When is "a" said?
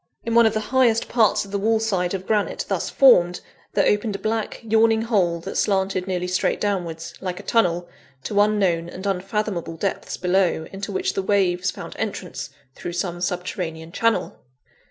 4.15-4.17, 7.39-7.43